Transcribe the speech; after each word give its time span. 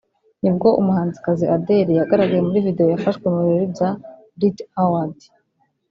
nibwo 0.41 0.67
umuhanzikazi 0.79 1.45
Adele 1.55 1.91
yagaragaye 1.99 2.41
muri 2.47 2.65
video 2.67 2.85
yafashwe 2.93 3.25
mu 3.33 3.39
birori 3.45 3.67
bya 3.73 3.89
Brit 4.37 4.57
Award 4.83 5.19